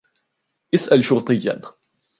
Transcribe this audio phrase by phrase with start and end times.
[0.73, 1.61] اسأل شرطيًّا!